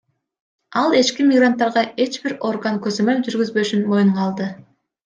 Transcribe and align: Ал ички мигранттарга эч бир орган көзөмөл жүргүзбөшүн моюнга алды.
Ал 0.81 0.89
ички 1.01 1.27
мигранттарга 1.27 1.83
эч 2.07 2.19
бир 2.25 2.35
орган 2.51 2.83
көзөмөл 2.89 3.25
жүргүзбөшүн 3.31 3.89
моюнга 3.95 4.29
алды. 4.29 4.55